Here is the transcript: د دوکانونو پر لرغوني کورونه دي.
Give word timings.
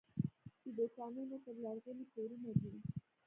د 0.63 0.65
دوکانونو 0.77 1.35
پر 1.43 1.55
لرغوني 1.63 2.05
کورونه 2.13 2.51
دي. 2.61 2.71